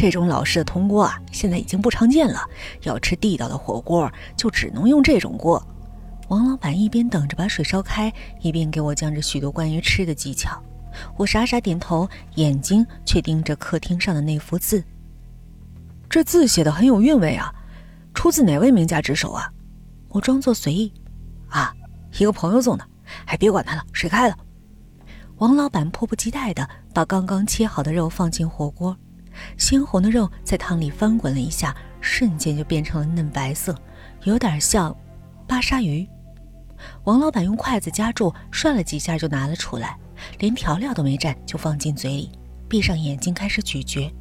[0.00, 2.40] 这种老式的铜锅啊，现在已经不常见了。
[2.82, 5.60] 要吃地道的火锅，就只能用这种锅。
[6.28, 10.62] 王老板一边等着把水烧开，一边给我讲着许多关于吃的技巧。
[11.16, 14.84] 我傻傻点头，眼睛却盯着客厅上的那幅字。
[16.08, 17.52] 这字写的很有韵味啊，
[18.14, 19.52] 出自哪位名家之手啊？
[20.10, 20.92] 我装作随意，
[21.48, 21.74] 啊，
[22.20, 22.86] 一个朋友送的。
[23.24, 24.36] 还别管他了，水开了。
[25.38, 28.96] 王老板迫不及待地把刚刚切好的肉放进火锅，
[29.56, 33.74] 鲜红的肉在汤里翻滚了一下，瞬间就变成了嫩白色，
[34.24, 34.96] 有点像
[35.46, 36.08] 巴沙鱼。
[37.04, 39.98] 王老板用筷子夹住，涮了几下就拿了出来，
[40.38, 42.30] 连调料都没蘸就放进嘴里，
[42.68, 44.12] 闭上眼睛开始咀嚼。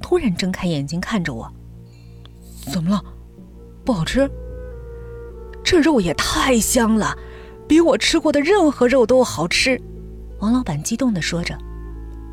[0.00, 1.50] 突然睁开眼睛看着我
[2.72, 3.02] ：“怎么了？
[3.84, 4.30] 不好吃？
[5.62, 7.16] 这肉也太香了，
[7.68, 9.80] 比我吃过的任何肉都好吃。”
[10.40, 11.54] 王老板激动地说着：“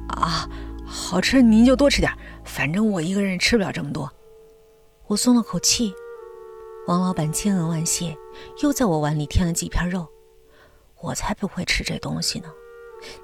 [0.10, 0.50] 啊，
[0.88, 2.12] 好吃您就多吃点，
[2.46, 4.10] 反正我一个人吃不了这么多。”
[5.08, 5.94] 我松了口气。
[6.88, 8.18] 王老板千恩万谢，
[8.64, 10.08] 又在我碗里添了几片肉。
[11.02, 12.48] 我才不会吃这东西呢。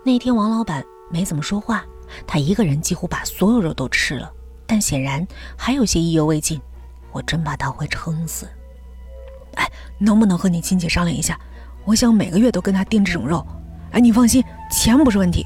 [0.04, 1.86] 那天王老板没怎么说话，
[2.28, 4.32] 他一个人几乎把所有肉都吃了，
[4.68, 5.26] 但显然
[5.58, 6.62] 还有些意犹未尽。
[7.12, 8.48] 我真怕他会撑死。
[9.56, 9.66] 哎，
[9.98, 11.40] 能不能和你亲戚商量一下？
[11.86, 13.46] 我想每个月都跟他订这种肉。
[13.92, 15.46] 哎，你放心，钱不是问题。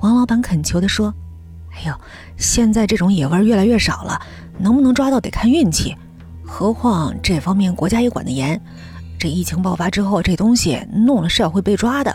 [0.00, 1.12] 王老板恳求地说
[1.74, 1.94] ：“哎呦，
[2.36, 4.20] 现在这种野味越来越少了，
[4.58, 5.96] 能不能抓到得看运气。
[6.44, 8.60] 何况这方面国家也管得严，
[9.18, 12.14] 这疫情爆发之后，这东西弄了是要会被抓的。”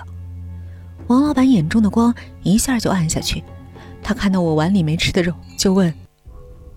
[1.07, 3.43] 王老板眼中的光一下就暗下去，
[4.01, 5.93] 他看到我碗里没吃的肉，就问：“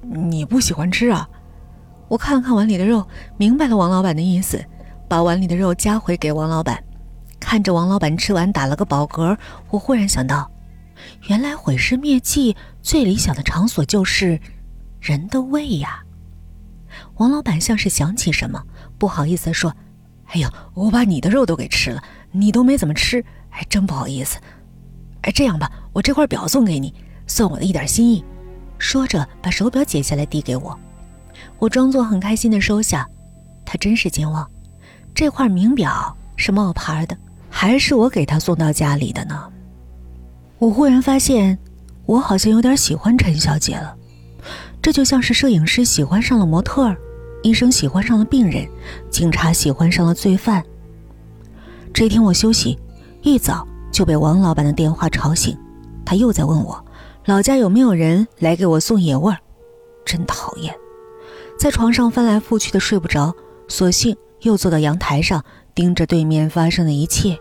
[0.03, 1.29] 你不喜欢吃啊？”
[2.09, 4.65] 我看了看碗里的肉，明白了王老板的意思，
[5.09, 6.83] 把碗里的肉夹回给王老板。
[7.39, 9.37] 看着王老板吃完，打了个饱嗝，
[9.71, 10.51] 我忽然想到，
[11.29, 14.41] 原来毁尸灭迹最理想的场所就是
[15.01, 16.03] 人的胃呀。
[17.17, 18.63] 王老板像是想起什么，
[18.99, 19.75] 不好意思说
[20.31, 24.39] ：“哎呦，我把你的肉都给吃了，你都没怎么吃，哎，真不好意思。
[25.23, 26.95] 哎，这样吧，我这块表送给你，
[27.27, 28.25] 算我的一点心意。”
[28.79, 30.79] 说着，把手表解下来递给我，
[31.59, 33.09] 我装作很开心的收下。
[33.65, 34.49] 他真是健忘，
[35.15, 37.17] 这块名表是冒牌的。
[37.49, 39.51] 还是我给他送到家里的呢。
[40.65, 41.59] 我忽然发现，
[42.07, 43.95] 我好像有点喜欢陈小姐了。
[44.81, 46.97] 这就像是摄影师喜欢上了模特，
[47.43, 48.67] 医生喜欢上了病人，
[49.11, 50.65] 警察喜欢上了罪犯。
[51.93, 52.79] 这天我休息，
[53.21, 55.55] 一早就被王老板的电话吵醒，
[56.03, 56.83] 他又在问我
[57.27, 59.37] 老家有没有人来给我送野味儿。
[60.07, 60.75] 真讨厌，
[61.59, 63.35] 在床上翻来覆去的睡不着，
[63.69, 65.45] 索性又坐到阳台上。
[65.75, 67.37] 盯着对面发生的一切，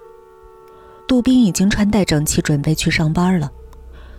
[1.08, 3.52] 杜宾已经穿戴整齐，准备去上班了。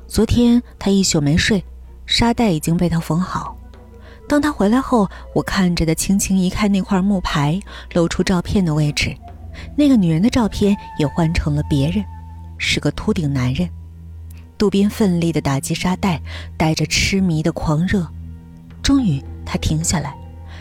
[0.07, 1.65] 昨天他一宿没睡，
[2.07, 3.57] 沙袋已经被他缝好。
[4.29, 7.61] 当他回来后，我看着的轻轻移开那块木牌，
[7.95, 9.15] 露出照片的位置。
[9.77, 12.05] 那个女人的照片也换成了别人，
[12.59, 13.69] 是个秃顶男人。
[14.57, 16.21] 杜宾奋力地打击沙袋，
[16.57, 18.07] 带着痴迷的狂热。
[18.83, 20.15] 终于，他停下来，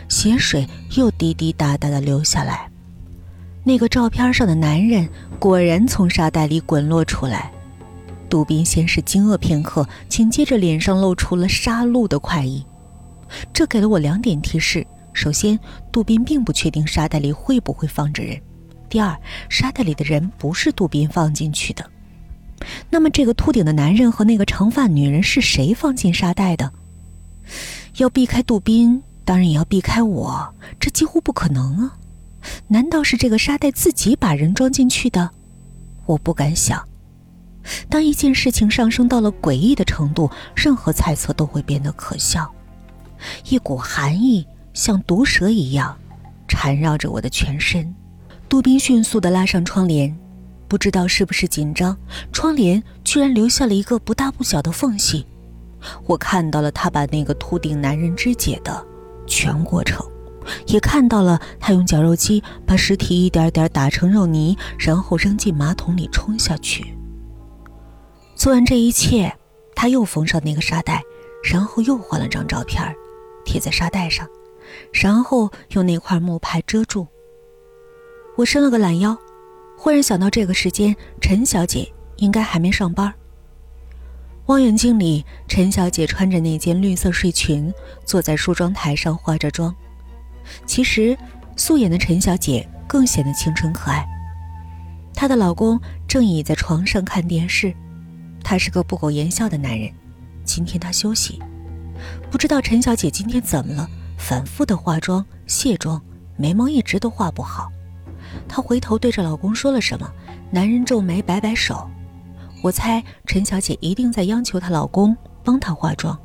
[0.08, 2.68] 血水又滴滴答答地流下来。
[3.66, 5.08] 那个照片上的男人
[5.38, 7.50] 果然从沙袋里滚落出来，
[8.28, 12.64] 杜宾先是惊愕片刻，紧接着脸上露出了杀戮的快意。
[13.54, 15.58] 这给了我两点提示：首先，
[15.90, 18.36] 杜宾并不确定沙袋里会不会放着人；
[18.90, 21.90] 第二，沙袋里的人不是杜宾放进去的。
[22.90, 26.70] 那么，这个秃顶的男人和那个长发女人是谁放进沙袋的？
[27.96, 31.96] 要避开杜宾，当然也要避开我，这几乎不可能啊！
[32.68, 35.30] 难道是这个沙袋自己把人装进去的？
[36.06, 36.82] 我不敢想。
[37.88, 42.52] 当一件事情上升到了诡异的程度，任何猜测都会变得可笑。
[43.48, 45.96] 一股寒意像毒蛇一样
[46.46, 47.94] 缠绕着我的全身。
[48.48, 50.14] 杜宾迅速地拉上窗帘，
[50.68, 51.96] 不知道是不是紧张，
[52.32, 55.26] 窗帘居然留下了一个不大不小的缝隙。
[56.06, 58.86] 我看到了他把那个秃顶男人肢解的
[59.26, 60.04] 全过程。
[60.66, 66.96] 也看到了他用绞肉机把尸体一点点打成肉泥，然后扔进马桶里冲下去。
[68.34, 69.34] 做完这一切，
[69.74, 71.02] 他又缝上那个沙袋，
[71.42, 72.94] 然后又换了张照片，
[73.44, 74.28] 贴在沙袋上，
[74.92, 77.06] 然后用那块木牌遮住。
[78.36, 79.16] 我伸了个懒腰，
[79.78, 83.14] 忽然想到这个时间陈小姐应该还没上班。
[84.46, 87.72] 望远镜里，陈小姐穿着那件绿色睡裙，
[88.04, 89.74] 坐在梳妆台上化着妆。
[90.66, 91.16] 其实，
[91.56, 94.06] 素颜的陈小姐更显得清纯可爱。
[95.14, 97.74] 她的老公正倚在床上看电视，
[98.42, 99.90] 他是个不苟言笑的男人。
[100.44, 101.40] 今天他休息，
[102.30, 103.88] 不知道陈小姐今天怎么了，
[104.18, 106.00] 反复的化妆、卸妆，
[106.36, 107.70] 眉毛一直都画不好。
[108.46, 110.12] 她回头对着老公说了什么，
[110.50, 111.88] 男人皱眉摆摆手。
[112.62, 116.18] 我猜陈小姐一定在央求她老公帮她化妆。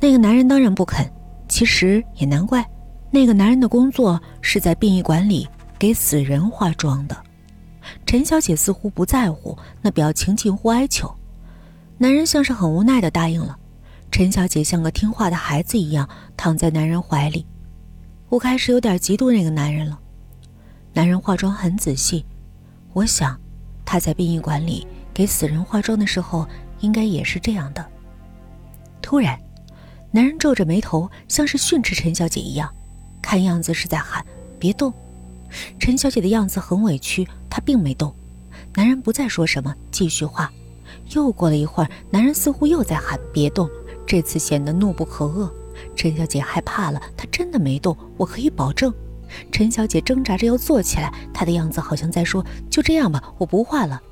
[0.00, 1.10] 那个男人当然不肯，
[1.48, 2.64] 其实也难怪，
[3.14, 7.16] 那个男人的工作是在殡仪馆里给死人化妆的。
[8.04, 11.08] 陈小姐似乎不在乎，那表情近乎哀求。
[11.96, 13.56] 男人像是很无奈的答应了。
[14.10, 17.46] 陈小姐像个听话的孩子一样躺在男人怀里。
[18.30, 19.96] 我开始有点嫉妒那个男人了。
[20.92, 22.26] 男人化妆很仔细，
[22.94, 23.40] 我想
[23.84, 24.84] 他在殡仪馆里
[25.14, 26.48] 给死人化妆的时候
[26.80, 27.86] 应该也是这样的。
[29.00, 29.38] 突然。
[30.10, 32.72] 男人皱着眉头，像是训斥陈小姐一样，
[33.24, 34.22] 看样子是在喊
[34.60, 34.92] “别动”。
[35.80, 38.14] 陈小姐的样子很委屈，她并没动。
[38.74, 40.52] 男人不再说什么，继续画。
[41.14, 43.66] 又过了一会儿，男人似乎又在喊“别动”，
[44.06, 45.50] 这次显得怒不可遏。
[45.96, 48.92] 陈小姐害怕了，她真的没动，我可以保证。
[49.50, 54.02] 陈小姐挣扎着要坐起来，她的样子好像在说：“就这样吧，我不画了。”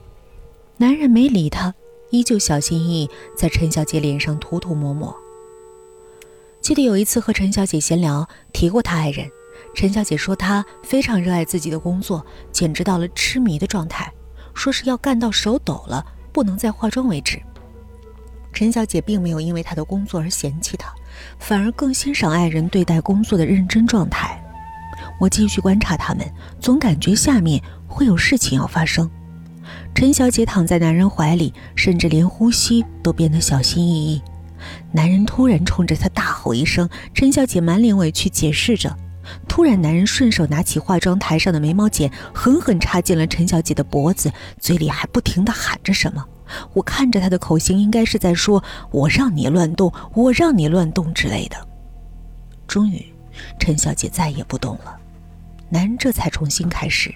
[0.79, 1.75] 男人没理她，
[2.11, 5.15] 依旧小心翼翼在陈小姐脸上涂涂抹抹。
[6.63, 9.29] 记得有一次和陈小姐闲聊，提过她爱人。
[9.75, 14.11] 陈小姐说她非常热爱自己的工作，简直到了痴迷的状态，
[14.55, 17.43] 说是要干到手抖了，不能再化妆为止。
[18.53, 20.95] 陈小姐并没有因为她的工作而嫌弃他，
[21.41, 24.41] 反而更欣赏爱人对待工作的认真状态。
[25.19, 26.25] 我继续观察他们，
[26.61, 29.11] 总感觉下面会有事情要发生。
[29.97, 34.23] 陈小姐躺在男人怀里，甚至连呼吸都变得小心翼翼。
[34.93, 38.97] 男人突然冲着她大吼一声，陈小姐满脸委屈解释着。
[39.49, 46.25] 突然，男人顺手拿起化妆台上的眉毛剪，狠狠插进了陈小姐的脖子，嘴里还不停地喊着什么。
[46.73, 51.57] 我看着他的口型，应该是在说“我让你乱动，我让你乱动”之类的。
[52.67, 53.15] 终于，
[53.61, 54.97] 陈小姐再也不动了，
[55.71, 57.15] 男人这才重新开始，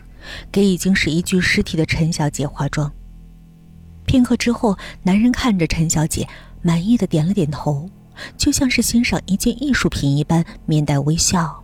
[0.52, 2.90] 给已经是一具尸体的陈小姐化妆。
[4.06, 6.26] 片刻之后，男人看着陈小姐。
[6.66, 7.88] 满意的点了点头，
[8.36, 11.62] 就像是欣赏一件艺术品一般，面带微笑。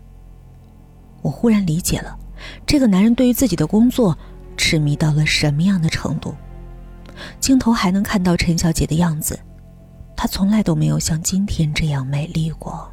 [1.23, 2.17] 我忽然理解了，
[2.65, 4.17] 这个男人对于自己的工作
[4.57, 6.33] 痴迷到了什么样的程度。
[7.41, 9.37] 镜头还能看到陈小姐的样子，
[10.17, 12.89] 她从来都没有像今天这样美丽过。